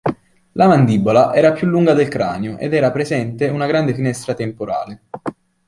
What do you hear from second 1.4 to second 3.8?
più lunga del cranio, ed era presente una